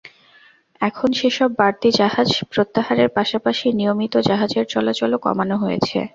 [0.81, 5.99] এখন সেসব বাড়তি জাহাজ প্রত্যাহারের পাশাপাশি নিয়মিত জাহাজের চলাচলও কমানো হয়েছে।